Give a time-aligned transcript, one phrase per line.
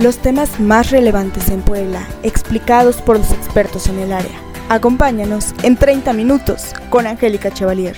[0.00, 4.40] los temas más relevantes en Puebla, explicados por los expertos en el área.
[4.70, 7.96] Acompáñanos en 30 minutos con Angélica Chevalier.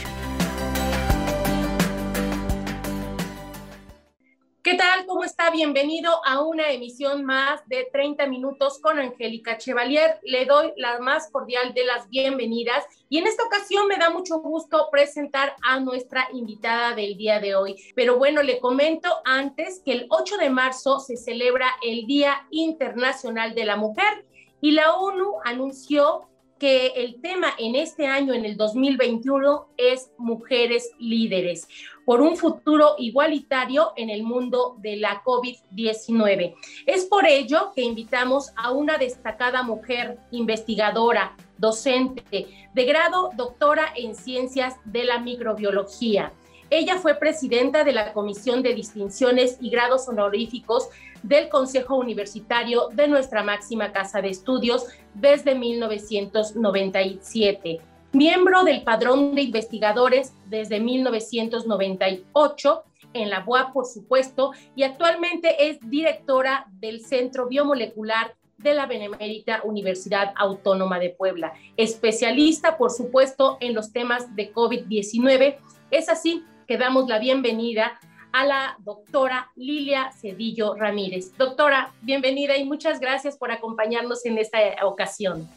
[5.53, 10.18] Bienvenido a una emisión más de 30 minutos con Angélica Chevalier.
[10.22, 14.40] Le doy la más cordial de las bienvenidas y en esta ocasión me da mucho
[14.40, 17.77] gusto presentar a nuestra invitada del día de hoy.
[17.95, 23.55] Pero bueno, le comento antes que el 8 de marzo se celebra el Día Internacional
[23.55, 24.24] de la Mujer
[24.62, 30.92] y la ONU anunció que el tema en este año, en el 2021, es mujeres
[30.98, 31.69] líderes
[32.05, 36.55] por un futuro igualitario en el mundo de la COVID-19.
[36.87, 44.15] Es por ello que invitamos a una destacada mujer investigadora, docente, de grado doctora en
[44.15, 46.33] ciencias de la microbiología.
[46.70, 50.89] Ella fue presidenta de la Comisión de Distinciones y Grados Honoríficos
[51.23, 57.91] del Consejo Universitario de nuestra máxima casa de estudios desde 1997.
[58.12, 62.82] Miembro del Padrón de Investigadores desde 1998
[63.14, 69.62] en la UAP, por supuesto, y actualmente es directora del Centro Biomolecular de la Benemérita
[69.64, 75.56] Universidad Autónoma de Puebla, especialista, por supuesto, en los temas de COVID-19.
[75.91, 77.98] Es así que damos la bienvenida
[78.32, 81.34] a la doctora Lilia Cedillo Ramírez.
[81.38, 85.48] Doctora, bienvenida y muchas gracias por acompañarnos en esta ocasión.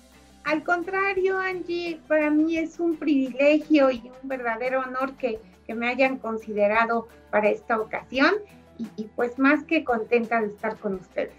[0.45, 6.19] Al contrario, Angie, para mí es un privilegio y un verdadero honor que, me hayan
[6.19, 8.35] considerado para esta ocasión
[8.77, 11.33] y, y pues más que contenta de estar con ustedes.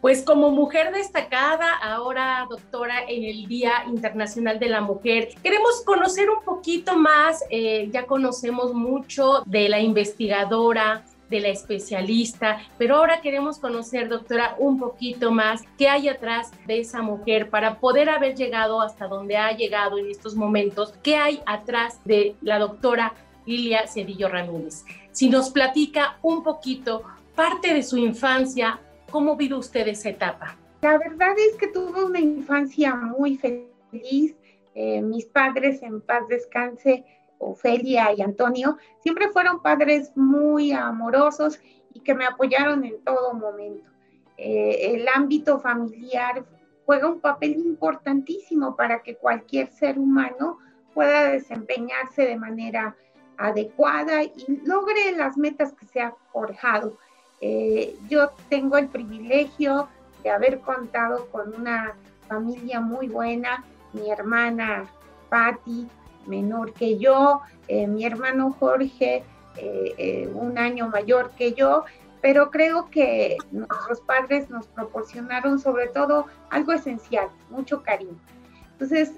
[0.00, 6.30] Pues como mujer destacada, ahora doctora en el Día Internacional de la Mujer, queremos conocer
[6.30, 13.20] un poquito más, eh, ya conocemos mucho de la investigadora, de la especialista, pero ahora
[13.20, 18.34] queremos conocer, doctora, un poquito más qué hay atrás de esa mujer para poder haber
[18.34, 23.14] llegado hasta donde ha llegado en estos momentos, qué hay atrás de la doctora
[23.46, 24.84] Lilia Cedillo Ramírez.
[25.12, 27.02] Si nos platica un poquito
[27.34, 28.80] parte de su infancia,
[29.10, 30.56] ¿Cómo vive usted esa etapa?
[30.82, 34.36] La verdad es que tuve una infancia muy feliz.
[34.74, 37.04] Eh, mis padres, en paz descanse,
[37.40, 41.58] Ofelia y Antonio, siempre fueron padres muy amorosos
[41.92, 43.90] y que me apoyaron en todo momento.
[44.36, 46.44] Eh, el ámbito familiar
[46.86, 50.58] juega un papel importantísimo para que cualquier ser humano
[50.94, 52.96] pueda desempeñarse de manera
[53.38, 56.98] adecuada y logre las metas que se ha forjado.
[57.40, 59.88] Eh, yo tengo el privilegio
[60.22, 61.96] de haber contado con una
[62.28, 63.64] familia muy buena,
[63.94, 64.90] mi hermana
[65.30, 65.88] Patti,
[66.30, 69.24] menor que yo, eh, mi hermano Jorge,
[69.56, 71.84] eh, un año mayor que yo,
[72.22, 78.18] pero creo que nuestros padres nos proporcionaron sobre todo algo esencial, mucho cariño.
[78.72, 79.12] Entonces,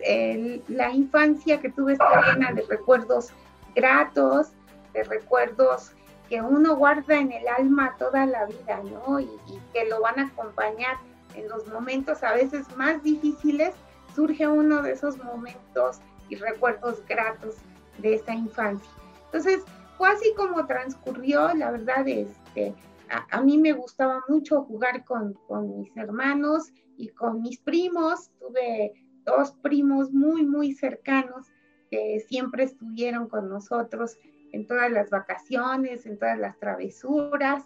[0.66, 3.30] la infancia que tuve está llena de recuerdos
[3.76, 4.48] gratos,
[4.92, 5.92] de recuerdos
[6.32, 9.20] que uno guarda en el alma toda la vida, ¿no?
[9.20, 9.28] Y,
[9.74, 10.96] que lo van a acompañar
[11.34, 13.74] en los momentos a veces más difíciles,
[14.14, 16.00] surge uno de esos momentos
[16.34, 17.56] recuerdos gratos
[17.98, 18.90] de esa infancia.
[19.26, 19.62] Entonces,
[19.96, 22.74] fue así como transcurrió, la verdad, este,
[23.10, 28.30] a, a mí me gustaba mucho jugar con, con, mis hermanos y con mis primos,
[28.40, 28.92] tuve
[29.24, 31.46] dos primos muy, muy cercanos
[31.90, 34.18] que siempre estuvieron con nosotros
[34.52, 37.64] en todas las vacaciones, en todas las travesuras,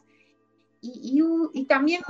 [0.81, 1.23] y,
[1.53, 2.03] y, también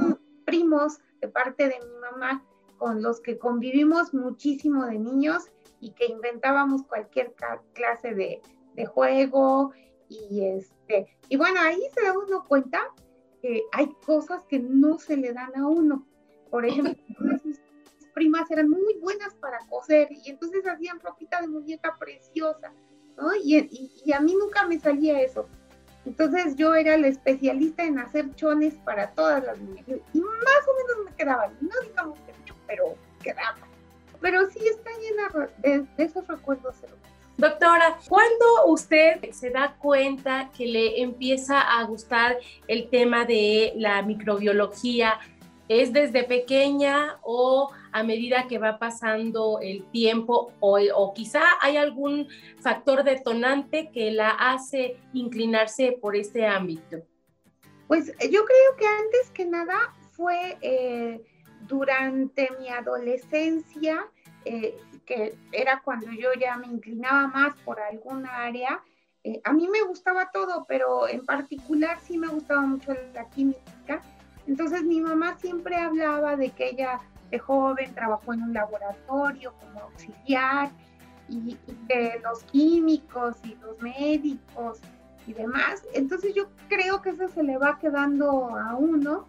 [0.44, 2.44] primos de parte de mi mamá
[2.78, 5.50] con los que convivimos muchísimo de niños
[5.80, 7.34] y que inventábamos cualquier
[7.74, 8.40] clase de,
[8.74, 9.72] de, juego
[10.08, 12.80] y este y bueno ahí se da uno cuenta
[13.42, 16.06] que hay cosas que no se le dan a uno
[16.50, 16.94] por ejemplo
[17.42, 22.72] sus primas eran muy buenas para coser y entonces hacían ropita de muñeca preciosa
[23.42, 25.48] y, a mí nunca me salía eso.
[26.04, 29.84] Entonces yo era la especialista en hacer chones para todas las niñas.
[29.88, 32.32] Y más o menos me quedaban, no digamos que
[32.66, 33.75] pero quedaban.
[34.20, 36.76] Pero sí está llena de, esos recuerdos
[37.38, 44.00] Doctora, ¿cuándo usted se da cuenta que le empieza a gustar el tema de la
[44.00, 45.20] microbiología?
[45.68, 52.26] ¿Es desde pequeña o a medida que va pasando el tiempo o, quizá hay algún
[52.60, 56.98] factor detonante que la hace inclinarse por este ámbito?
[57.86, 61.20] Pues yo creo que antes que nada fue eh,
[61.66, 64.06] durante mi adolescencia,
[64.44, 68.80] eh, que era cuando yo ya me inclinaba más por alguna área.
[69.24, 74.00] Eh, a mí me gustaba todo, pero en particular sí me gustaba mucho la química
[74.46, 79.80] Entonces mi mamá siempre hablaba de que ella de joven trabajó en un laboratorio como
[79.80, 80.70] auxiliar
[81.28, 81.56] y,
[81.88, 84.80] de los químicos y los médicos
[85.26, 85.82] y demás.
[85.92, 89.26] Entonces yo creo que eso se le va quedando a uno.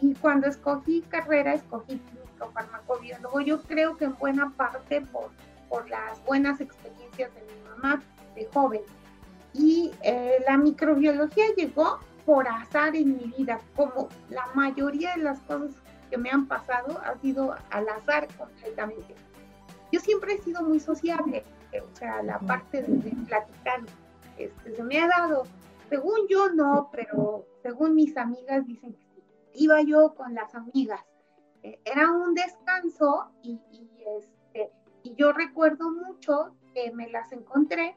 [0.00, 5.30] Y, cuando escogí carrera, escogí químico farmacobiólogo, yo creo que en buena parte por,
[5.68, 8.02] por las buenas experiencias de mi mamá
[8.34, 8.82] de joven.
[9.52, 15.40] Y eh, la microbiología llegó por azar en mi vida, como la mayoría de las
[15.40, 15.74] cosas
[16.10, 19.14] que me han pasado ha sido al azar completamente.
[19.92, 23.80] Yo siempre he sido muy sociable, o sea, la parte de, platicar
[24.36, 25.44] este, se me ha dado,
[25.88, 29.09] según yo no, pero según mis amigas dicen que
[29.54, 31.00] iba yo con las amigas.
[31.62, 33.60] Eh, era un descanso y,
[34.18, 34.70] este,
[35.02, 37.96] y yo recuerdo mucho que me las encontré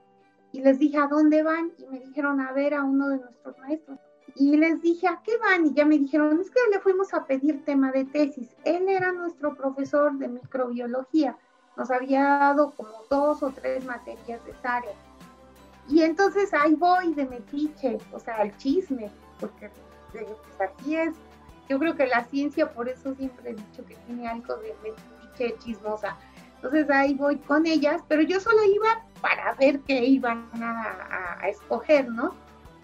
[0.51, 3.57] y les dije a dónde van y me dijeron a ver a uno de nuestros
[3.59, 3.99] maestros
[4.35, 5.67] y les dije, ¿a qué van?
[5.67, 8.49] Y ya me dijeron, es que le fuimos a pedir tema de tesis.
[8.63, 11.37] Él era nuestro profesor de microbiología.
[11.77, 14.93] Nos había dado como dos o tres materias de esa área.
[15.87, 19.69] Y entonces ahí voy de metiche, o sea, al chisme, porque
[20.11, 20.25] pues,
[20.59, 21.13] así es.
[21.69, 25.57] Yo creo que la ciencia, por eso siempre he dicho que tiene algo de metiche
[25.59, 26.17] chismosa.
[26.55, 31.49] Entonces ahí voy con ellas, pero yo solo iba para ver qué iban a, a
[31.49, 32.35] escoger, ¿no?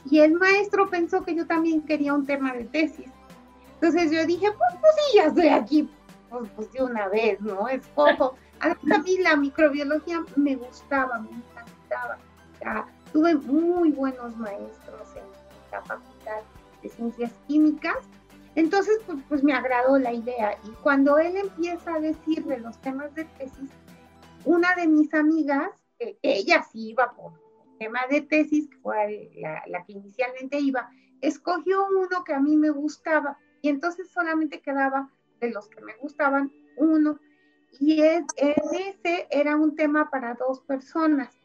[0.09, 3.11] Y el maestro pensó que yo también quería un tema de tesis.
[3.75, 5.89] Entonces yo dije, pues, pues sí, ya estoy aquí,
[6.29, 7.67] pues, pues de una vez, ¿no?
[7.67, 8.35] Es poco.
[8.59, 12.17] A mí la microbiología me gustaba, me encantaba.
[13.13, 15.23] tuve muy buenos maestros en
[15.71, 16.41] la facultad
[16.81, 17.95] de ciencias químicas.
[18.56, 20.57] Entonces, pues, pues me agradó la idea.
[20.63, 23.69] Y cuando él empieza a decir de los temas de tesis,
[24.46, 27.34] una de mis amigas, que ella sí iba por
[27.80, 30.90] tema de tesis, que fue la, que inicialmente iba,
[31.22, 35.10] escogió uno que a mí me gustaba y entonces solamente quedaba
[35.40, 37.19] de los que me gustaban uno
[37.80, 41.38] y en ese era un tema para dos personas.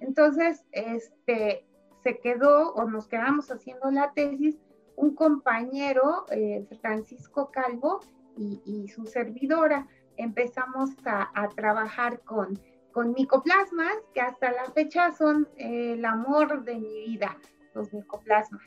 [0.00, 1.66] Entonces, este,
[2.02, 4.56] se quedó o nos quedamos haciendo la tesis
[4.96, 8.00] un compañero, eh, Francisco Calvo,
[8.36, 9.86] y, su servidora.
[10.16, 12.58] Empezamos a trabajar con
[12.94, 17.36] con micoplasmas, que hasta la fecha son eh, el amor de mi vida,
[17.74, 18.62] los micoplasmas.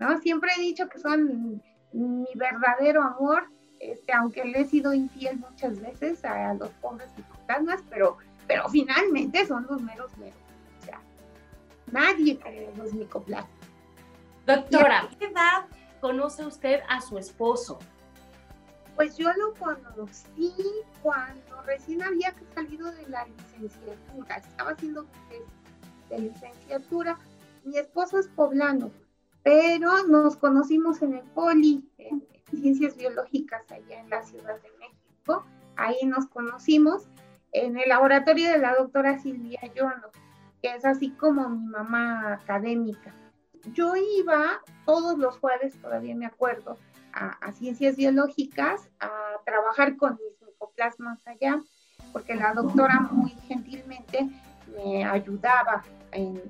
[0.00, 0.18] ¿no?
[0.18, 3.48] Siempre he dicho que son mi verdadero amor,
[3.78, 8.16] este, aunque le he sido infiel muchas veces a los pobres micoplasmas, pero,
[8.48, 10.36] pero finalmente son los meros meros.
[10.80, 11.00] O sea,
[11.92, 13.57] nadie cree los micoplasmas.
[14.48, 15.66] Doctora, ¿a qué edad
[16.00, 17.78] conoce usted a su esposo?
[18.96, 20.54] Pues yo lo conocí
[21.02, 25.06] cuando recién había salido de la licenciatura, estaba haciendo
[26.08, 27.18] de licenciatura.
[27.62, 28.90] Mi esposo es poblano,
[29.42, 35.44] pero nos conocimos en el Poli, en Ciencias Biológicas, allá en la Ciudad de México.
[35.76, 37.06] Ahí nos conocimos
[37.52, 40.08] en el laboratorio de la doctora Silvia Yono,
[40.62, 43.12] que es así como mi mamá académica.
[43.72, 46.78] Yo iba todos los jueves, todavía me acuerdo,
[47.12, 49.10] a, ciencias biológicas a
[49.44, 51.60] trabajar con mis micoplasmas allá,
[52.12, 54.28] porque la doctora muy gentilmente
[54.76, 55.82] me ayudaba
[56.12, 56.40] en,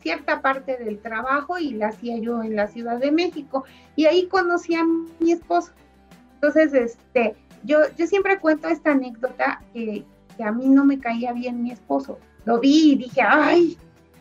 [0.00, 3.64] cierta parte del trabajo y la hacía yo en la Ciudad de México.
[3.96, 5.72] Y ahí conocí a mi esposo.
[6.34, 10.04] Entonces, este, yo, yo siempre cuento esta anécdota que,
[10.36, 12.18] que a mí no me caía bien mi esposo.
[12.44, 13.78] Lo vi y dije, ay,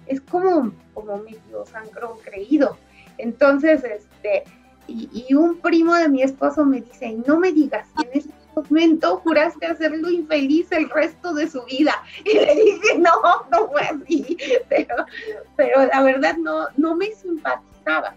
[0.07, 2.77] es como, como medio sangrón creído.
[3.17, 4.43] Entonces, este,
[4.87, 9.65] y, un primo de mi esposo me dice, no me digas, en ese momento juraste
[9.65, 12.03] hacerlo infeliz el resto de su vida.
[12.25, 13.11] Y le dije, no,
[13.51, 14.37] no fue así,
[14.69, 15.05] pero,
[15.55, 18.15] pero la verdad no, no me simpatizaba.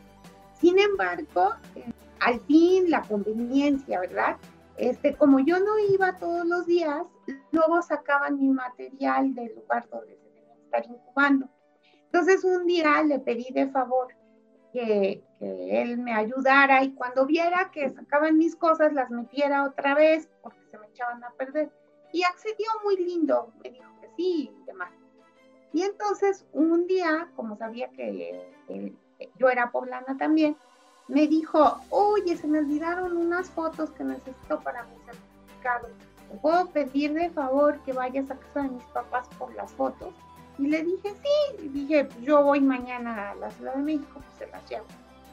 [0.60, 1.84] Sin embargo, eh,
[2.20, 4.36] al fin la conveniencia, ¿verdad?
[4.76, 7.02] Este, como yo no iba todos los días,
[7.50, 11.48] luego sacaban mi material del lugar donde se debía estar incubando.
[12.06, 14.08] Entonces un día le pedí de favor
[14.72, 20.30] que, él me ayudara y cuando viera que sacaban mis cosas las metiera otra vez
[20.42, 21.70] porque se me echaban a perder.
[22.12, 24.90] Y accedió muy lindo, me dijo que sí y demás.
[25.72, 28.48] Y entonces un día, como sabía que
[29.38, 30.56] yo era poblana también,
[31.08, 35.88] me dijo, oye, se me olvidaron unas fotos que necesito para mi certificado.
[36.30, 40.12] ¿Te puedo pedir de favor que vayas a casa de mis papás por las fotos?
[40.58, 44.38] Y le dije, sí, y dije, yo voy mañana a la Ciudad de México, pues
[44.38, 44.86] se las llevo.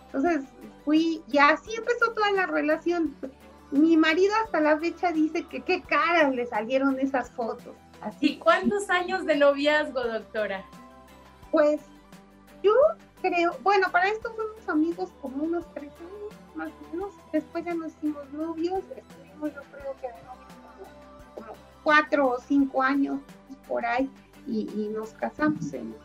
[0.05, 0.43] Entonces
[0.83, 3.15] fui, y así empezó toda la relación.
[3.71, 7.75] Mi marido hasta la fecha dice que qué caras le salieron esas fotos.
[8.01, 8.33] Así.
[8.33, 10.65] ¿Y cuántos años de noviazgo, doctora?
[11.51, 11.81] Pues
[12.61, 12.73] yo
[13.21, 17.13] creo, bueno, para esto fuimos amigos como unos tres años, más o menos.
[17.31, 21.53] Después ya nos hicimos novios, estuvimos yo creo que como, como
[21.83, 23.19] cuatro o cinco años
[23.67, 24.09] por ahí
[24.47, 25.95] y, nos casamos en,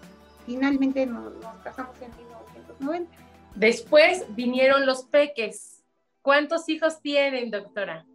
[0.47, 3.12] finalmente nos, casamos en 1990.
[3.54, 5.85] Después vinieron los peques.
[6.23, 8.07] ¿Cuántos hijos tienen, doctora?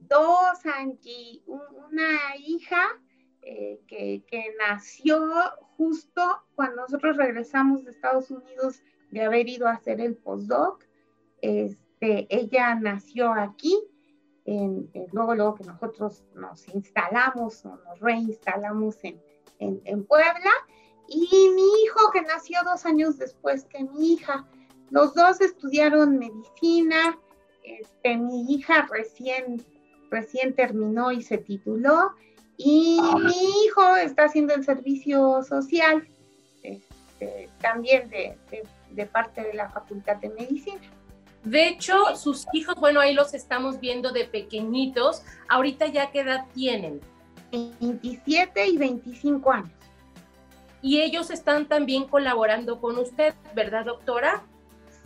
[0.00, 1.42] Dos, Angie.
[1.46, 2.82] Una hija
[3.42, 4.22] eh, que,
[4.58, 5.20] nació
[5.76, 6.22] justo
[6.54, 10.84] cuando nosotros regresamos de Estados Unidos de haber ido a hacer el postdoc.
[11.40, 13.78] Este, ella nació aquí,
[14.44, 19.20] en, luego, luego que nosotros nos instalamos o nos reinstalamos en,
[19.84, 20.50] en, Puebla,
[21.08, 24.46] y mi hijo que nació dos años después que mi hija.
[24.90, 27.18] Los dos estudiaron medicina,
[27.62, 29.64] este, mi hija recién,
[30.10, 32.12] recién terminó y se tituló,
[32.56, 36.06] y mi hijo está haciendo el servicio social,
[36.62, 38.38] este, también de,
[38.90, 40.80] de, parte de la Facultad de Medicina.
[41.42, 45.22] De hecho, sus hijos, bueno, ahí los estamos viendo de pequeñitos.
[45.48, 47.00] Ahorita ya qué edad tienen?
[47.54, 49.70] 27 y 25 años.
[50.82, 54.42] Y ellos están también colaborando con usted, ¿verdad, doctora?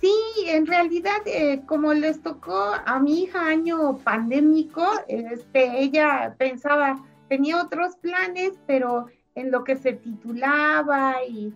[0.01, 0.13] Sí,
[0.47, 7.61] en realidad, eh, como les tocó a mi hija año pandémico, este, ella pensaba, tenía
[7.61, 11.53] otros planes, pero en lo que se titulaba y,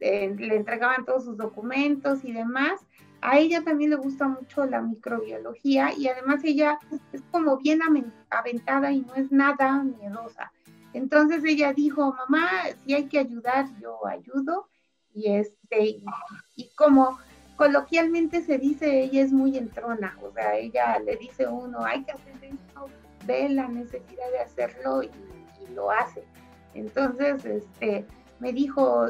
[0.00, 2.80] eh, le entregaban todos sus documentos y demás,
[3.22, 6.78] a ella también le gusta mucho la microbiología y además ella
[7.12, 7.80] es como bien
[8.30, 10.52] aventada y no es nada miedosa.
[10.92, 12.50] Entonces ella dijo, mamá,
[12.84, 14.68] si hay que ayudar, yo ayudo.
[15.14, 16.00] Y, este,
[16.56, 17.18] y, como
[17.56, 22.02] coloquialmente se dice, ella es muy entrona, o sea, ella le dice a uno, hay
[22.02, 22.88] que hacer esto,
[23.26, 25.10] ve la necesidad de hacerlo y,
[25.62, 26.24] y lo hace.
[26.74, 28.06] Entonces, este,
[28.40, 29.08] me dijo,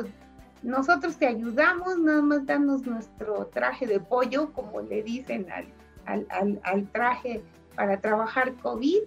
[0.62, 5.66] nosotros te ayudamos, nada más danos nuestro traje de pollo, como le dicen al,
[6.30, 7.42] al, al, traje
[7.74, 9.00] para trabajar COVID,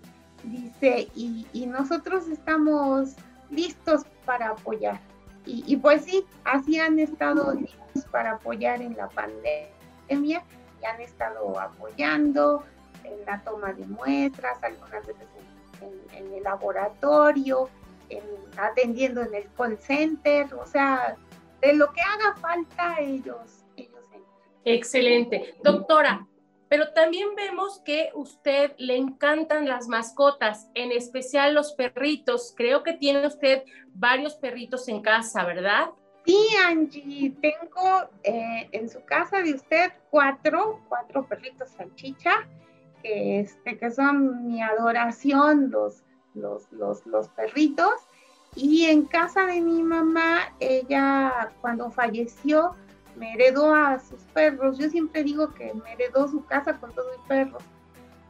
[0.43, 3.15] dice, y, y, nosotros estamos
[3.49, 4.99] listos para apoyar.
[5.45, 10.43] Y, y, pues sí, así han estado listos para apoyar en la pandemia
[10.81, 12.63] y han estado apoyando
[13.03, 15.27] en la toma de muestras, algunas veces
[15.81, 17.69] en, en, en el laboratorio,
[18.09, 18.23] en,
[18.57, 21.15] atendiendo en el call center, o sea,
[21.61, 23.95] de lo que haga falta ellos, ellos
[24.63, 25.55] Excelente.
[25.63, 26.27] Doctora,
[26.67, 32.53] pero también vemos que usted le encantan las mascotas, en especial los perritos.
[32.57, 35.91] Creo que tiene usted varios perritos en casa, ¿verdad?
[36.25, 42.47] Sí, Angie, tengo eh, en su casa de usted cuatro, cuatro perritos salchicha,
[43.03, 47.93] que, este, que son mi adoración, los, los, los, los perritos.
[48.55, 52.75] Y en casa de mi mamá, ella cuando falleció
[53.17, 54.77] me heredó a sus perros.
[54.77, 57.63] Yo siempre digo que me heredó su casa con todo y perros.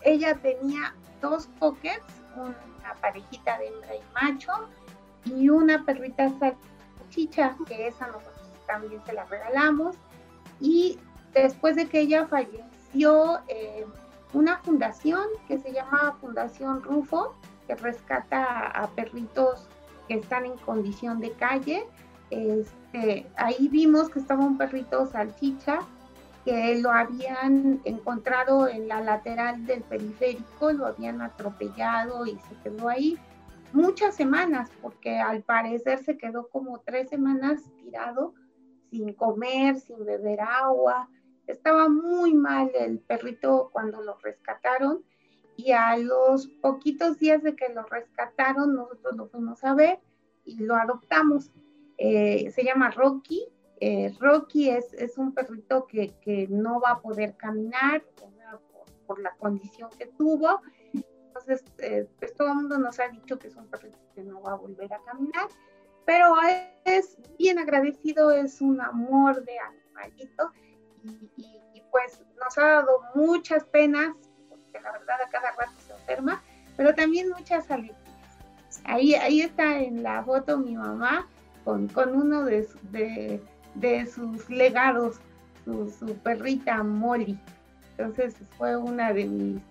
[0.02, 2.06] Ella tenía dos pockets,
[2.36, 4.52] una parejita de hembra y macho,
[5.26, 8.34] y una perrita salchicha, que esa nosotros
[8.68, 9.96] también se la regalamos.
[10.60, 11.00] Y
[11.34, 13.86] después de que ella falleció, eh,
[14.34, 17.36] una fundación que se llama Fundación Rufo,
[17.68, 19.68] que rescata a perritos
[20.08, 21.86] que están en condición de calle.
[22.30, 25.80] Este, ahí vimos que estaba un perrito salchicha
[26.46, 32.88] que lo habían encontrado en la lateral del periférico, lo habían atropellado y se quedó
[32.88, 33.18] ahí
[33.74, 38.36] muchas semanas, porque al parecer se quedó como tres semanas tirado,
[38.92, 41.10] sin comer, sin beber agua.
[41.48, 45.04] Estaba muy mal el perrito cuando lo rescataron
[45.58, 50.00] y a los poquitos días de que lo rescataron, nosotros lo fuimos a ver
[50.44, 51.52] y lo adoptamos.
[51.98, 53.48] Eh, se llama Rocky.
[53.80, 58.04] Eh, Rocky es, es, un perrito que, que, no va a poder caminar
[59.06, 60.62] por, la condición que tuvo.
[60.94, 64.42] Entonces, eh, pues todo el mundo nos ha dicho que es un perrito que no
[64.42, 65.48] va a volver a caminar,
[66.06, 66.34] pero
[66.86, 70.52] es bien agradecido, es un amor de animalito
[71.38, 74.16] y, pues nos ha dado muchas penas
[74.86, 76.42] la verdad a cada rato se enferma,
[76.78, 78.00] pero también muchas alegrías.
[78.84, 81.28] Ahí, ahí está en la foto mi mamá
[81.64, 83.42] con, con uno de, de,
[83.74, 85.18] de sus legados,
[85.64, 87.38] su, su, perrita Molly.
[87.98, 89.62] Entonces fue una de mis,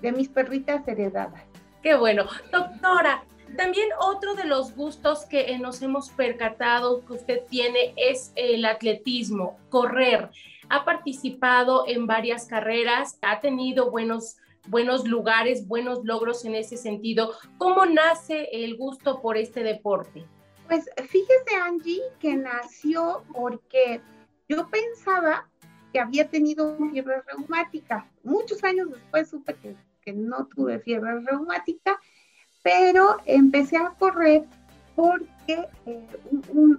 [0.00, 1.42] de mis perritas heredadas.
[1.82, 2.24] Qué bueno.
[2.50, 3.22] Doctora,
[3.56, 9.58] también otro de los gustos que nos hemos percatado que usted tiene es el atletismo,
[9.68, 10.30] correr.
[10.70, 17.32] Ha participado en varias carreras, ha tenido buenos buenos lugares, buenos logros en ese sentido.
[17.58, 20.24] ¿Cómo nace el gusto por este deporte?
[20.68, 24.00] Pues fíjese Angie que nació porque
[24.48, 25.48] yo pensaba
[25.92, 28.10] que había tenido fiebre reumática.
[28.22, 32.00] Muchos años después supe que, que no tuve fiebre reumática,
[32.62, 34.44] pero empecé a correr
[34.96, 36.06] porque eh,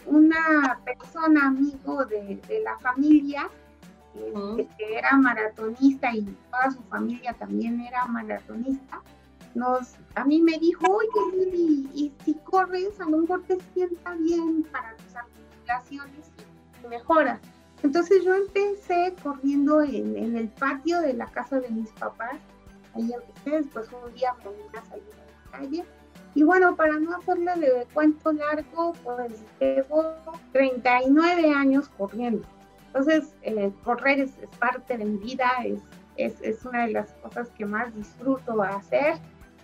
[0.06, 3.50] una persona, amigo de, de la familia,
[4.78, 9.02] que era maratonista y toda su familia también era maratonista,
[9.54, 11.56] nos, a mí me dijo, oye,
[11.94, 16.32] y, si corres, a lo mejor te sienta bien para tus articulaciones
[16.84, 17.40] y mejoras.
[17.84, 22.38] Entonces yo empecé corriendo en, en, el patio de la casa de mis papás,
[22.96, 25.86] ahí empecé, después un día me vine a salir a la calle,
[26.36, 30.16] y bueno, para no hacerle de cuento largo, pues llevo
[30.52, 32.46] 39 años corriendo.
[32.96, 35.82] Entonces, eh, correr es, parte de mi vida, es,
[36.16, 39.16] es, es, una de las cosas que más disfruto hacer,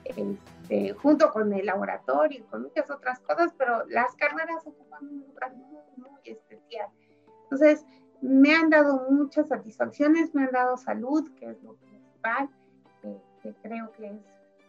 [0.04, 5.20] este, junto con el laboratorio y con muchas otras cosas, pero las carreras ocupan un
[5.22, 6.90] lugar muy, muy especial.
[7.44, 7.86] Entonces,
[8.22, 12.50] me han dado muchas satisfacciones, me han dado salud, que es lo principal,
[13.42, 14.22] que creo que es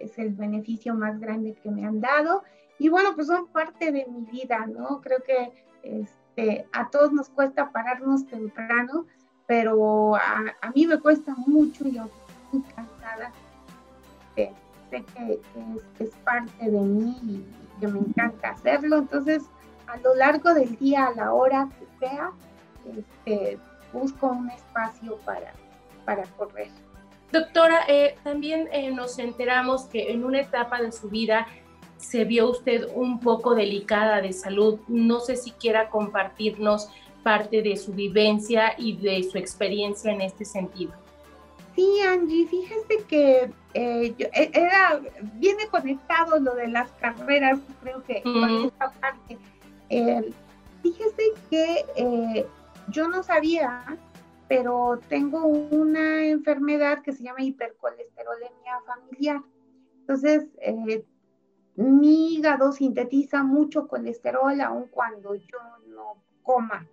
[0.02, 2.42] es el beneficio más grande que me han dado.
[2.78, 5.00] Y bueno, pues son parte de mi vida, ¿no?
[5.00, 5.52] Creo que
[5.82, 6.21] este,
[6.72, 9.06] a todos nos cuesta pararnos temprano,
[9.46, 13.32] pero a, mí me cuesta mucho y estoy cansada.
[14.34, 15.40] sé que,
[15.98, 18.98] es, parte de mí y que me encanta hacerlo.
[18.98, 19.44] Entonces,
[19.86, 22.30] a lo largo del día, a la hora que sea,
[22.96, 23.58] este,
[23.92, 25.52] busco un espacio para,
[26.04, 26.70] para correr.
[27.32, 31.46] Doctora, eh, también eh, nos enteramos que en una etapa de su vida
[32.02, 34.80] se vio usted un poco delicada de salud.
[34.88, 36.88] No sé si quiera compartirnos
[37.22, 40.92] parte de su vivencia y de su experiencia en este sentido.
[41.74, 44.14] Sí, Angie, fíjese que eh,
[44.52, 45.00] era,
[45.34, 49.38] viene conectado lo de las carreras, creo que con esta parte.
[50.82, 52.46] fíjese que
[52.88, 53.84] yo no sabía
[54.52, 59.40] pero tengo una enfermedad que se llama hipercolesterolemia familiar.
[60.00, 61.02] Entonces, eh,
[61.76, 66.88] mi hígado sintetiza mucho colesterol aun cuando yo no coma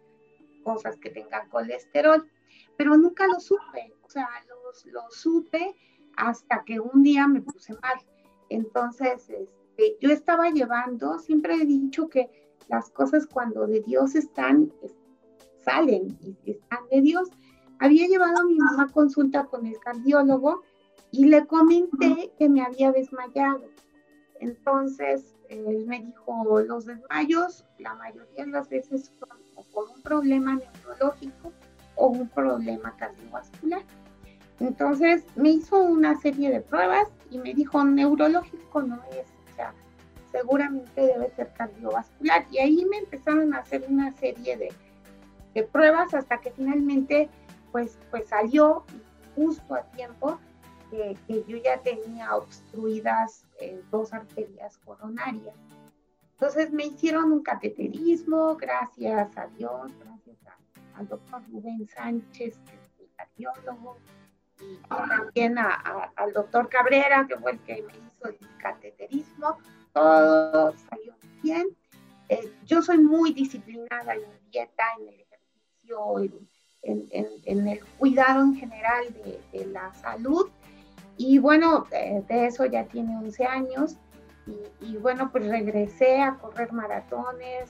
[0.63, 2.27] cosas que tengan colesterol,
[2.77, 5.75] pero nunca lo supe, o sea, lo, supe
[6.15, 7.99] hasta que un día me puse mal.
[8.49, 12.29] Entonces, este, yo estaba llevando, siempre he dicho que
[12.67, 14.71] las cosas cuando de Dios están,
[15.61, 17.29] salen y están de Dios
[17.79, 20.61] había llevado a mi mamá consulta con el cardiólogo
[21.11, 23.63] y le comenté que me había desmayado.
[24.39, 25.35] Entonces,
[25.87, 31.51] me dijo, los desmayos la mayoría de las veces son por un problema neurológico
[31.95, 33.81] o un problema cardiovascular.
[34.59, 41.01] Entonces, me hizo una serie de pruebas y me dijo, neurológico no es, o seguramente
[41.01, 42.45] debe ser cardiovascular.
[42.51, 44.73] Y ahí me empezaron a hacer una serie de,
[45.53, 47.29] de pruebas hasta que finalmente
[47.71, 48.83] pues, pues salió
[49.35, 50.39] justo a tiempo
[50.89, 55.55] que, yo ya tenía obstruidas eh, dos arterias coronarias.
[56.33, 60.37] Entonces me hicieron un cateterismo, gracias a Dios, gracias
[60.95, 63.97] al doctor Rubén Sánchez, que es el cardiólogo,
[64.61, 69.57] y también al doctor Cabrera, que fue el que me hizo el cateterismo.
[69.93, 71.67] Todo salió bien.
[72.27, 76.19] Eh, yo soy muy disciplinada en mi dieta, en el ejercicio,
[76.81, 77.07] en,
[77.45, 79.05] en, el cuidado en general
[79.51, 80.49] de, la salud.
[81.19, 83.97] Y bueno, de, eso ya tiene 11 años.
[84.81, 87.69] Y, bueno, pues regresé a correr maratones,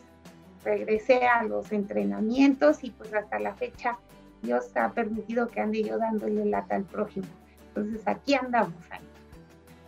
[0.64, 3.98] regresé a los entrenamientos y pues hasta la fecha
[4.44, 7.26] Dios ha permitido que ande yo dándole lata al prójimo.
[7.70, 8.76] Entonces aquí andamos.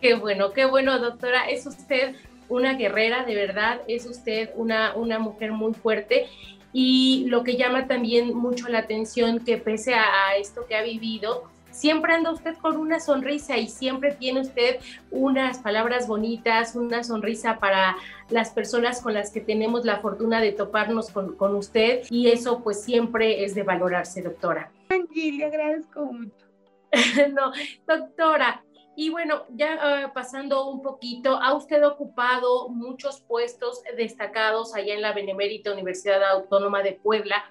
[0.00, 1.48] Qué bueno, qué bueno, doctora.
[1.48, 2.16] Es usted
[2.48, 6.26] una guerrera, de verdad, es usted una, una mujer muy fuerte
[6.72, 11.44] y lo que llama también mucho la atención, que pese a, esto que ha vivido,
[11.72, 14.78] siempre anda usted con una sonrisa y siempre tiene usted
[15.10, 17.96] unas palabras bonitas, una sonrisa para
[18.30, 22.62] las personas con las que tenemos la fortuna de toparnos con, con usted y eso
[22.62, 24.70] pues siempre es de valorarse, doctora.
[24.90, 26.46] Angie, le agradezco mucho.
[27.34, 27.52] no,
[27.86, 28.62] doctora,
[28.94, 35.00] y bueno, ya ah, pasando un poquito, ha usted ocupado muchos puestos destacados allá en
[35.00, 37.42] la Benemérita Universidad Autónoma de Puebla.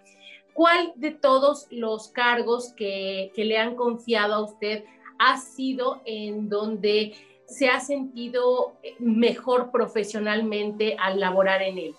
[0.54, 4.84] ¿Cuál de todos los cargos que, que le han confiado a usted
[5.20, 7.14] ha sido en donde
[7.46, 11.96] se ha sentido mejor profesionalmente al laborar en él?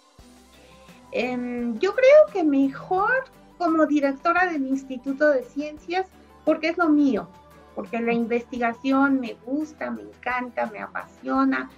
[1.12, 3.24] Em, yo creo que mejor
[3.58, 6.06] como directora del Instituto de Ciencias,
[6.44, 7.28] porque es lo mío
[7.74, 11.70] porque la investigación me gusta, me encanta, me apasiona,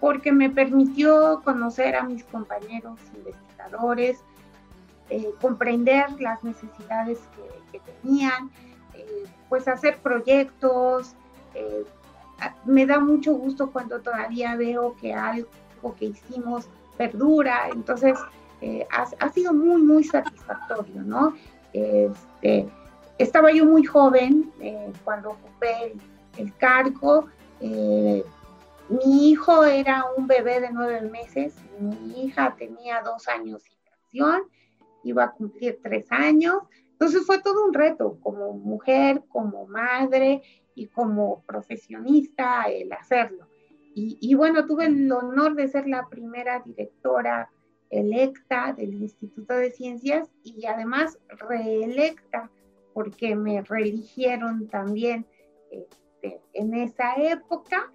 [0.00, 4.22] porque me permitió conocer a mis compañeros investigadores,
[5.10, 7.18] eh, comprender las necesidades
[7.72, 8.50] que, tenían,
[8.94, 11.14] eh, pues hacer proyectos.
[12.64, 15.48] me da mucho gusto cuando todavía veo que algo
[15.98, 18.18] que hicimos perdura, entonces
[18.90, 21.34] ha, ha, sido muy, muy satisfactorio, ¿no?
[21.72, 22.68] Este,
[23.18, 24.52] estaba yo muy joven
[25.04, 25.96] cuando ocupé
[26.36, 27.26] el, cargo.
[28.90, 34.42] Mi hijo era un bebé de nueve meses, mi hija tenía dos años y fracción,
[35.04, 36.58] iba a cumplir tres años.
[36.92, 40.42] Entonces fue todo un reto como mujer, como madre
[40.74, 43.46] y como profesionista el hacerlo.
[43.94, 47.50] Y, y, bueno, tuve el honor de ser la primera directora
[47.90, 52.50] electa del Instituto de Ciencias y además reelecta
[52.94, 55.26] porque me reeligieron también
[55.70, 57.92] este, en esa época.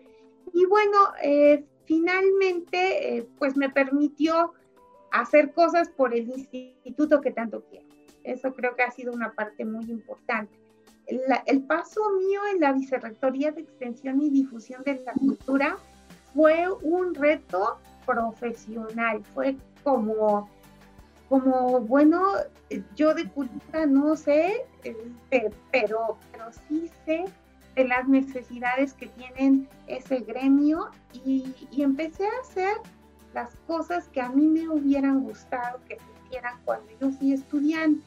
[0.54, 4.54] Y bueno, eh, finalmente, eh, pues me permitió
[5.22, 7.86] hacer cosas por el instituto que tanto quiero.
[8.24, 10.58] Eso creo que ha sido una parte muy importante.
[11.08, 15.78] el paso mío en la Vicerrectoría de Extensión y Difusión de la Cultura
[16.34, 20.50] fue un reto profesional, fue como,
[21.30, 22.24] como bueno,
[22.96, 27.26] yo de cultura no sé, este, pero, pero sí sé
[27.76, 32.78] de las necesidades que tienen ese gremio y, empecé a hacer
[33.36, 38.02] las cosas que a mí me hubieran gustado que se hicieran cuando yo fui estudiante.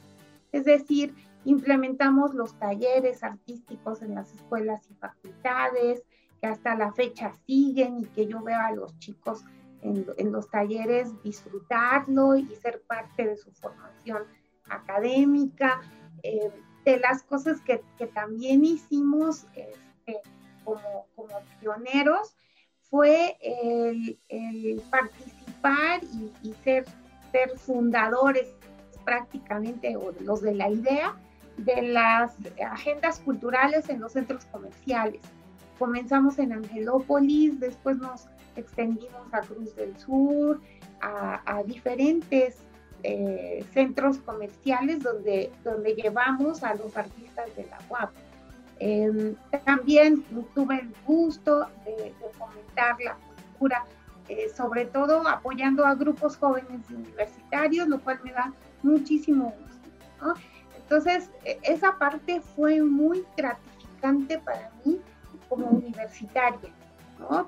[0.53, 1.15] Es decir,
[1.45, 6.03] implementamos los talleres artísticos en las escuelas y facultades,
[6.41, 9.45] que hasta la fecha siguen y que yo veo a los chicos
[9.83, 14.23] en, en los talleres disfrutarlo y ser parte de su formación
[14.71, 15.83] académica.
[16.23, 16.51] Eh,
[16.87, 20.23] de las cosas que, que también hicimos este,
[20.65, 22.35] como, como, pioneros
[22.91, 26.85] fue el, participar y, y, ser,
[27.33, 28.49] ser fundadores
[29.05, 31.17] prácticamente, o los de la idea,
[31.57, 32.37] de las
[32.71, 35.21] agendas culturales en los centros comerciales.
[35.79, 40.61] Comenzamos en Angelópolis, después nos extendimos a Cruz del Sur,
[41.01, 42.57] a, a diferentes
[43.05, 48.11] eh, centros comerciales donde, donde llevamos a los artistas de la UAP.
[48.81, 50.23] Em, también
[50.55, 53.85] tuve el gusto de, fomentar la cultura,
[54.29, 60.37] eh, sobre todo apoyando a grupos jóvenes universitarios, lo cual me da muchísimo gusto.
[60.77, 65.01] Entonces, e, esa parte fue muy gratificante para mí
[65.49, 66.73] como universitaria,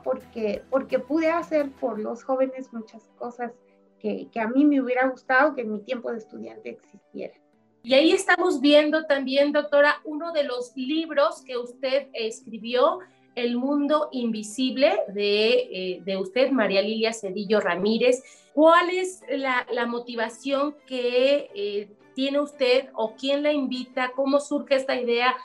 [0.03, 3.53] porque, porque pude hacer por los jóvenes muchas cosas
[4.01, 7.35] que, a mí me hubiera gustado que en mi tiempo de estudiante existiera.
[7.83, 13.01] Y ahí estamos viendo también, doctora, uno de los libros que usted escribió,
[13.37, 18.23] El mundo invisible, de, eh, usted, María Lilia Cedillo Ramírez.
[18.53, 24.11] ¿Cuál es la, motivación que eh, tiene usted o quién la invita?
[24.15, 25.37] ¿Cómo surge esta idea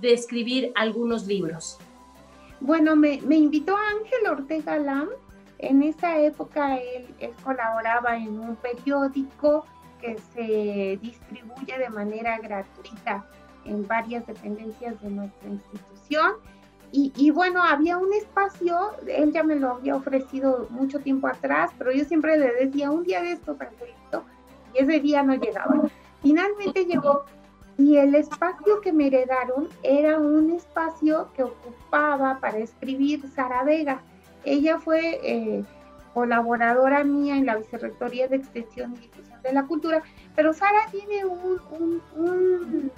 [0.00, 1.78] de escribir algunos libros?
[2.60, 5.08] Bueno, me, me invitó Ángel Ortega Lam,
[5.58, 7.06] en esa época él,
[7.42, 9.66] colaboraba en un periódico
[10.04, 13.24] que se distribuye de manera gratuita
[13.64, 16.32] en varias dependencias de nuestra institución.
[16.96, 21.90] Y, bueno, había un espacio, él ya me lo había ofrecido mucho tiempo atrás, pero
[21.90, 24.22] yo siempre le decía un día de estos, Angelito,
[24.72, 25.90] y ese día no llegaba.
[26.22, 27.24] Finalmente llegó
[27.76, 34.00] y el espacio que me heredaron era un espacio que ocupaba para escribir Sara Vega
[34.44, 35.64] ella fue eh,
[36.14, 40.02] colaboradora mía en la Vicerrectoría de Extensión y Difusión de la Cultura,
[40.36, 42.90] pero Sara tiene un,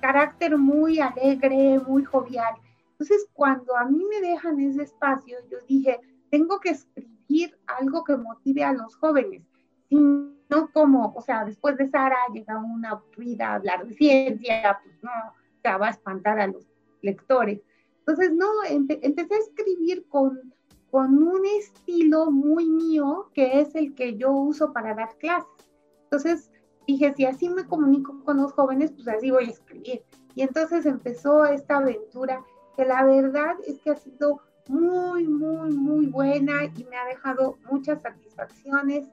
[0.00, 2.54] carácter muy alegre, muy jovial.
[2.92, 5.98] Entonces, cuando a mí me dejan ese espacio, yo dije,
[6.30, 9.42] tengo que escribir algo que motive a los jóvenes,
[9.90, 15.02] no como, o sea, después de Sara llega una aburrida a hablar de ciencia, pues
[15.02, 16.66] no, o va a espantar a los
[17.02, 17.60] lectores.
[18.00, 20.54] Entonces, no, empecé a escribir con,
[20.90, 25.48] con un estilo muy mío, que es el que yo uso para dar clases.
[26.04, 26.50] Entonces
[26.86, 30.02] dije, si así me comunico con los jóvenes, pues así voy a escribir.
[30.34, 32.42] Y entonces empezó esta aventura
[32.76, 37.58] que la verdad es que ha sido muy, muy, muy buena y me ha dejado
[37.70, 39.06] muchas satisfacciones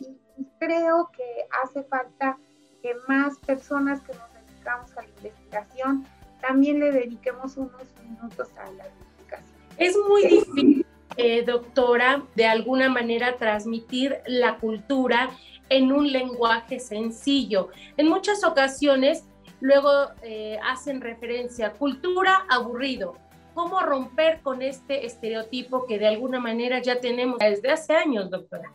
[0.00, 0.16] y,
[0.60, 1.24] creo que
[1.64, 2.38] hace falta
[2.80, 6.06] que más personas que nos dedicamos a la investigación
[6.40, 9.58] también le dediquemos unos minutos a la investigación.
[9.78, 10.77] Es muy difícil
[11.18, 15.30] eh, doctora, de alguna manera transmitir la cultura
[15.68, 17.70] en un lenguaje sencillo.
[17.96, 19.24] En muchas ocasiones
[19.60, 19.90] luego
[20.22, 23.16] eh, hacen referencia a cultura aburrido.
[23.54, 28.72] ¿Cómo romper con este estereotipo que de alguna manera ya tenemos desde hace años, doctora?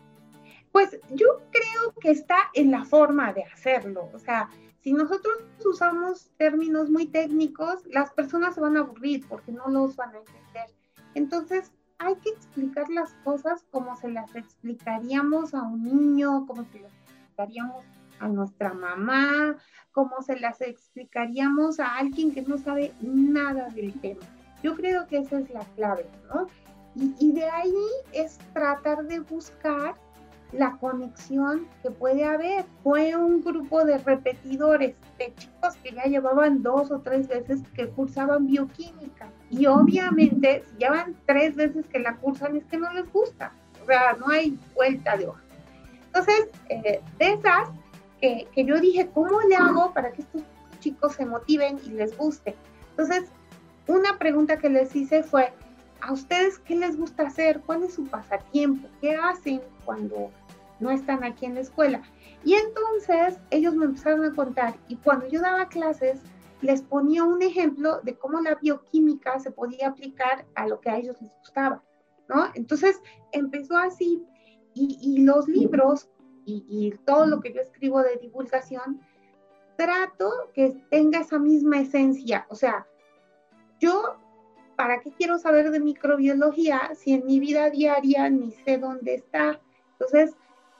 [0.74, 4.10] Pues yo creo que está en la forma de hacerlo.
[4.14, 4.50] O sea,
[4.82, 9.96] si nosotros usamos términos muy técnicos, las personas se van a aburrir porque no los
[9.96, 10.76] van a entender.
[11.16, 16.80] Entonces, hay que explicar las cosas como se las explicaríamos a un niño, como se
[16.80, 17.84] las explicaríamos
[18.20, 19.58] a nuestra mamá,
[19.92, 24.22] como se las explicaríamos a alguien que no sabe nada del tema.
[24.62, 26.48] Yo creo que esa es la clave, ¿no?
[26.96, 27.74] Y, y de ahí
[28.12, 29.96] es tratar de buscar
[30.54, 32.66] la conexión que puede haber.
[32.84, 37.90] Fue un grupo de repetidores, de chicos que ya llevaban dos o tres veces que
[37.90, 39.30] cursaban bioquímica.
[39.56, 43.54] Y obviamente, si llevan tres veces que la cursan, es que no les gusta.
[43.82, 45.42] O sea, no hay vuelta de hoja.
[46.08, 47.70] Entonces, eh, de esas
[48.20, 50.42] que, que yo dije, ¿cómo le hago para que estos
[50.80, 52.56] chicos se motiven y les guste?
[52.92, 53.26] Entonces,
[53.88, 55.54] una pregunta que les hice fue,
[56.02, 57.62] ¿a ustedes qué les gusta hacer?
[57.62, 58.88] ¿Cuál es su pasatiempo?
[59.02, 60.32] ¿Qué hacen cuando
[60.84, 62.02] no están aquí en la escuela.
[62.44, 66.20] Y entonces ellos me empezaron a contar y cuando yo daba clases
[66.64, 70.98] les ponía un ejemplo de cómo la bioquímica se podía aplicar a lo que a
[70.98, 71.84] ellos les gustaba,
[72.30, 72.48] ¿no?
[72.56, 74.26] Entonces empezó así
[74.74, 76.10] y, los libros
[76.46, 79.02] y, todo lo que yo escribo de divulgación,
[79.78, 82.88] trato que tenga esa misma esencia, o sea,
[83.80, 84.18] yo
[84.76, 89.60] ¿para qué quiero saber de microbiología si en mi vida diaria ni sé dónde está?
[89.94, 90.36] Entonces,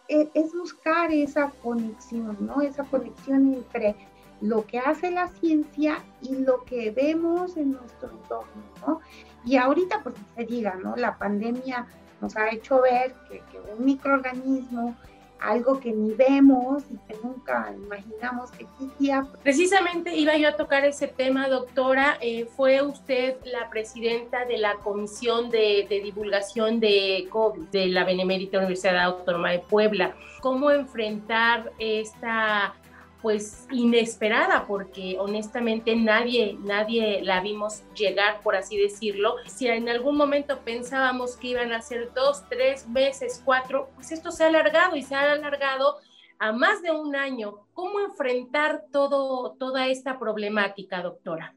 [0.08, 2.62] e, es buscar esa conexión, ¿no?
[2.62, 3.96] Esa conexión entre
[4.42, 9.00] lo que hace la ciencia y lo que vemos en nuestro entorno, ¿no?
[9.46, 10.96] Y ahorita, pues se diga, ¿no?
[10.96, 11.88] La pandemia
[12.22, 14.96] nos ha hecho ver que, que un microorganismo
[15.44, 19.28] algo que ni vemos y que nunca imaginamos que existía.
[19.44, 22.18] Precisamente iba yo a tocar ese tema, doctora.
[22.22, 28.06] Eh, fue usted la presidenta de la Comisión de, de, Divulgación de COVID de la
[28.06, 30.16] Benemérita Universidad Autónoma de Puebla.
[30.42, 32.74] ¿Cómo enfrentar esta
[33.24, 39.38] pues inesperada porque honestamente nadie, nadie la vimos llegar, por así decirlo.
[39.48, 44.30] Si en algún momento pensábamos que iban a ser dos, tres meses, cuatro, pues esto
[44.30, 46.00] se ha alargado y se ha alargado
[46.38, 47.66] a más de un año.
[47.74, 51.56] ¿Cómo enfrentar todo, toda esta problemática, doctora?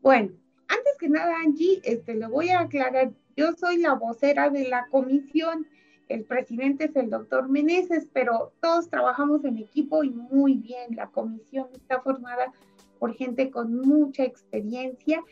[0.00, 0.32] Bueno,
[0.66, 4.88] antes que nada, Angie, este, le voy a aclarar, yo soy la vocera de la
[4.90, 5.64] comisión
[6.12, 10.94] el presidente es el doctor Meneses, pero todos trabajamos en equipo y muy bien.
[10.94, 12.52] La comisión está formada
[12.98, 15.22] por gente con mucha experiencia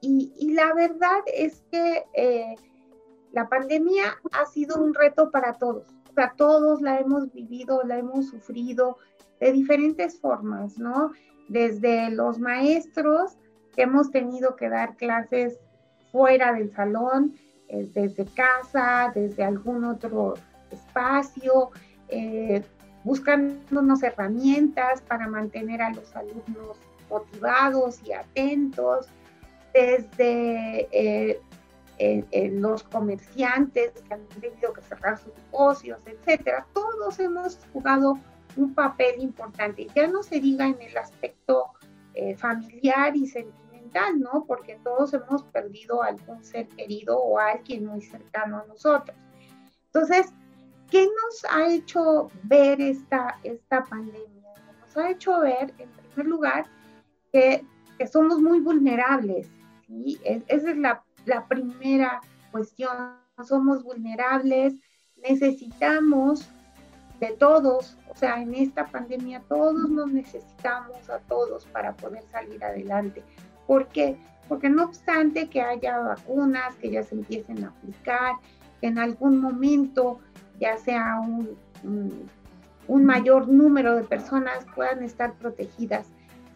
[0.00, 2.56] y, la verdad es que eh,
[3.30, 5.86] la pandemia ha sido un reto para todos.
[6.10, 8.98] O sea, todos la hemos vivido, la hemos sufrido
[9.38, 11.12] de diferentes formas, ¿no?
[11.48, 13.38] Desde los maestros
[13.76, 15.60] que hemos tenido que dar clases
[16.10, 17.34] fuera del salón,
[17.72, 20.34] eh, desde casa, desde algún otro
[20.70, 21.70] espacio,
[22.08, 22.62] eh,
[23.02, 26.76] buscándonos herramientas para mantener a los alumnos
[27.08, 29.08] motivados y atentos,
[29.72, 31.40] desde eh,
[32.52, 36.66] los comerciantes que han tenido que cerrar sus negocios, etcétera.
[36.74, 38.18] Todos hemos jugado
[38.56, 39.86] un papel importante.
[39.94, 41.70] Ya no se diga en el aspecto
[42.36, 43.61] familiar y sentimental
[44.18, 44.44] ¿no?
[44.46, 49.16] Porque todos hemos perdido a algún ser querido o a alguien muy cercano a nosotros.
[49.86, 50.32] Entonces,
[50.90, 54.54] ¿qué nos ha hecho ver esta, esta pandemia?
[54.80, 56.66] Nos ha hecho ver, en primer lugar,
[57.32, 57.64] que,
[57.98, 59.48] que somos muy vulnerables,
[59.86, 60.20] ¿sí?
[60.24, 63.20] esa es la, la primera cuestión.
[63.42, 64.74] Somos vulnerables,
[65.22, 66.48] necesitamos
[67.18, 72.62] de todos, o sea, en esta pandemia todos nos necesitamos a todos para poder salir
[72.64, 73.22] adelante.
[73.72, 74.18] ¿Por qué?
[74.50, 78.34] Porque no obstante que haya vacunas, que ya se empiecen a aplicar,
[78.82, 80.20] que en algún momento
[80.60, 81.56] ya sea un,
[82.86, 86.06] un, mayor número de personas puedan estar protegidas,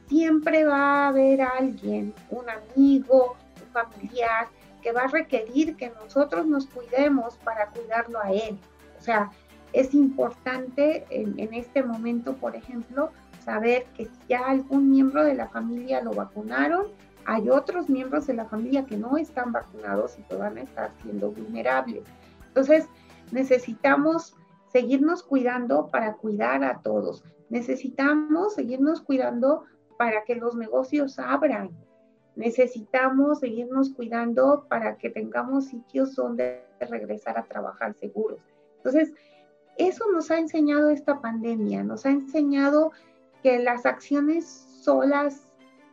[0.08, 4.48] siempre va a haber alguien, un amigo, un familiar,
[4.82, 8.58] que va a requerir que nosotros nos cuidemos para cuidarlo a él.
[8.98, 9.30] O sea,
[9.72, 13.10] es importante en, en, este momento, por ejemplo,
[13.42, 16.88] saber que si ya algún miembro de la familia lo vacunaron,
[17.26, 20.92] hay otros miembros de la familia que no están vacunados y que van a estar
[21.02, 22.04] siendo vulnerables.
[22.48, 22.88] Entonces,
[23.32, 24.34] necesitamos
[24.72, 27.24] seguirnos cuidando para cuidar a todos.
[27.48, 29.64] Necesitamos seguirnos cuidando
[29.98, 31.70] para que los negocios abran.
[32.36, 38.38] Necesitamos seguirnos cuidando para que tengamos sitios donde regresar a trabajar seguros.
[38.76, 39.12] Entonces,
[39.78, 42.92] eso nos ha enseñado esta pandemia, nos ha enseñado
[43.42, 44.46] que las acciones
[44.82, 45.45] solas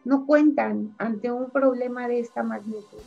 [0.06, 3.02] no cuentan ante un problema de esta magnitud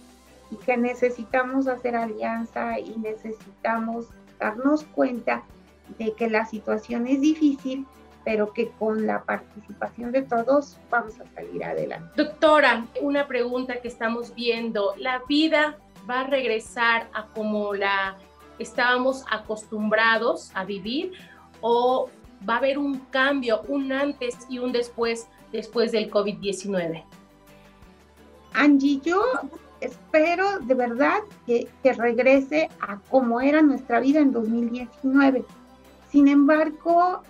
[0.50, 4.06] y que necesitamos hacer alianza y necesitamos
[4.38, 5.42] darnos cuenta
[5.98, 7.86] de que la situación es difícil,
[8.24, 12.10] pero que con la participación de todos vamos a salir adelante.
[12.16, 15.78] Doctora, una pregunta que estamos viendo, ¿la vida
[16.08, 18.16] va a regresar a como la
[18.58, 21.12] estábamos acostumbrados a vivir
[21.60, 22.08] o
[22.48, 27.04] va a haber un cambio, un antes y un después después del COVID-19?
[28.52, 29.22] Angie, yo
[29.80, 35.44] espero de verdad que, regrese a como era nuestra vida en 2019.
[36.10, 37.22] Sin embargo,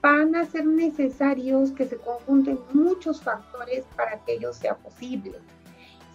[0.00, 5.38] van a ser necesarios que se conjunten muchos factores para que ello sea posible.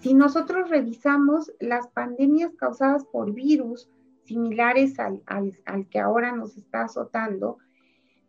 [0.02, 3.90] Si nosotros revisamos las pandemias causadas por virus
[4.26, 7.58] similares al, al, que ahora nos está azotando,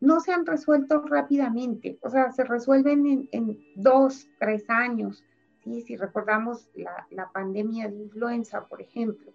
[0.00, 5.24] no se han resuelto rápidamente, o sea, se resuelven en, dos, tres años.
[5.64, 5.82] ¿sí?
[5.82, 9.32] Si recordamos la, pandemia de influenza, por ejemplo,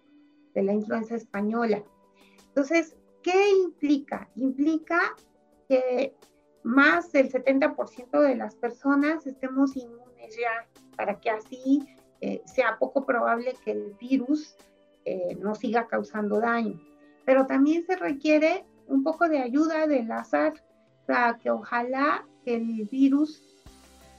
[0.54, 1.82] de la influenza española.
[2.48, 4.28] Entonces, ¿qué implica?
[4.36, 5.00] Implica
[5.68, 6.14] que
[6.62, 11.86] más del 70% de las personas estemos inmunes ya, para que así
[12.20, 14.56] eh, sea poco probable que el virus
[15.04, 16.80] eh, nos siga causando daño.
[17.24, 20.54] Pero también se requiere un poco de ayuda del azar,
[21.06, 23.42] para que ojalá el virus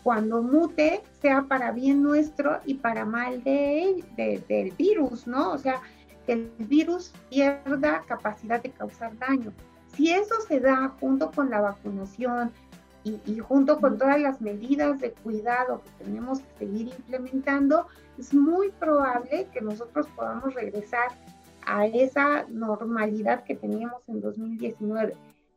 [0.04, 5.52] cuando mute sea para bien nuestro y para mal de, de, del virus, ¿no?
[5.52, 5.82] O sea,
[6.26, 9.54] que el virus pierda capacidad de causar daño.
[9.96, 12.52] Si eso se da junto con la vacunación
[13.04, 18.72] y, junto con todas las medidas de cuidado que tenemos que seguir implementando, es muy
[18.72, 21.12] probable que nosotros podamos regresar
[21.66, 25.16] a esa normalidad que teníamos en 2019.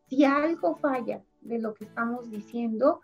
[0.08, 3.00] Si algo falla de lo que estamos diciendo,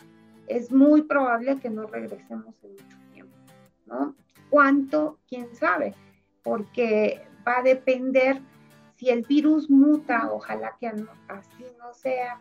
[0.47, 3.37] es muy probable que no regresemos en mucho tiempo,
[3.87, 4.15] ¿no?
[4.51, 5.19] ¿Cuánto?
[5.29, 5.95] ¿Quién sabe?
[6.43, 8.41] Porque va a depender
[8.97, 12.41] si el virus muta, ojalá que así no sea,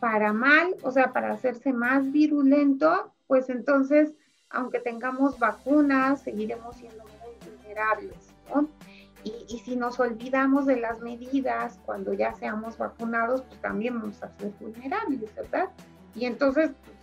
[0.00, 4.12] para mal, o sea, para hacerse más virulento, pues entonces,
[4.50, 8.23] aunque tengamos vacunas, seguiremos siendo muy vulnerables,
[9.64, 14.52] si nos olvidamos de las medidas cuando ya seamos vacunados, pues también vamos a ser
[14.60, 15.70] vulnerables, ¿verdad?
[16.14, 16.96] Y entonces, pues,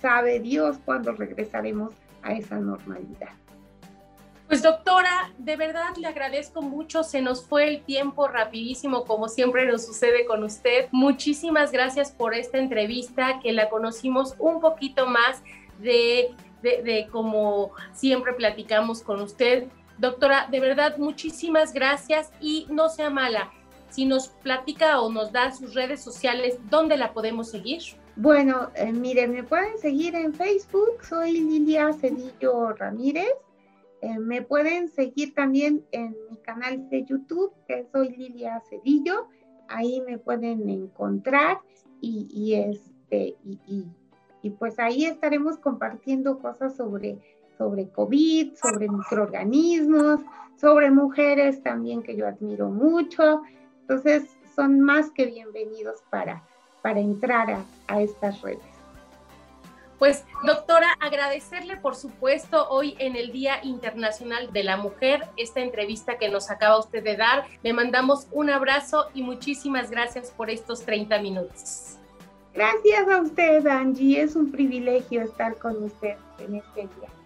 [0.00, 3.30] sabe Dios cuándo regresaremos a esa normalidad.
[4.48, 9.64] Pues doctora, de verdad le agradezco mucho, se nos fue el tiempo rapidísimo como siempre
[9.64, 10.88] nos sucede con usted.
[10.90, 15.44] Muchísimas gracias por esta entrevista, que la conocimos un poquito más
[15.78, 19.68] de, de, de como siempre platicamos con usted.
[20.00, 23.52] Doctora, de verdad, muchísimas gracias y no sea mala.
[23.90, 27.82] Si nos platica o nos da sus redes sociales, ¿dónde la podemos seguir?
[28.16, 33.32] Bueno, eh, miren, me pueden seguir en Facebook, soy Lilia Cedillo Ramírez
[34.02, 39.28] eh, me pueden seguir también en mi canal de YouTube, que soy Lilia Cedillo.
[39.68, 41.60] Ahí me pueden encontrar
[42.00, 47.18] y, este, y, pues ahí estaremos compartiendo cosas sobre,
[47.60, 50.20] sobre COVID, sobre microorganismos,
[50.58, 53.42] sobre mujeres también que yo admiro mucho.
[53.82, 56.42] Entonces, son más que bienvenidos para,
[56.80, 58.64] para entrar a estas redes.
[59.98, 66.16] Pues, doctora, agradecerle, por supuesto, hoy en el Día Internacional de la Mujer, esta entrevista
[66.16, 67.44] que nos acaba usted de dar.
[67.62, 71.98] Le mandamos un abrazo y muchísimas gracias por estos 30 minutos.
[72.54, 74.22] Gracias a usted, Angie.
[74.22, 77.19] Es un privilegio estar con usted en este día.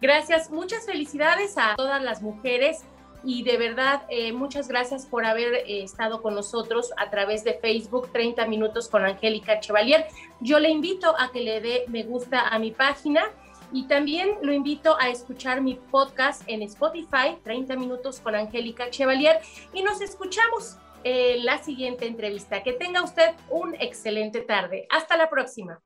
[0.00, 0.50] Gracias.
[0.50, 2.84] Muchas felicidades a todas las mujeres
[3.24, 7.54] y de verdad eh, muchas gracias por haber eh, estado con nosotros a través de
[7.54, 10.06] Facebook 30 minutos con Angélica Chevalier.
[10.40, 13.24] Yo le invito a que le dé me gusta a mi página
[13.72, 19.40] y también lo invito a escuchar mi podcast en Spotify 30 minutos con Angélica Chevalier
[19.72, 22.62] y nos escuchamos la siguiente entrevista.
[22.62, 24.86] Que tenga usted un excelente tarde.
[24.90, 25.80] Hasta la próxima.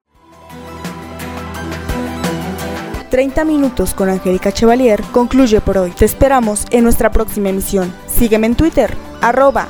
[3.12, 5.90] 30 minutos con Angélica Chevalier concluye por hoy.
[5.90, 7.92] Te esperamos en nuestra próxima emisión.
[8.06, 9.68] Sígueme en Twitter, arroba.